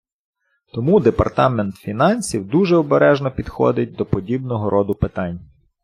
[0.73, 5.39] Тому Департамент фінансів дуже обережно підходить до подібного роду питань.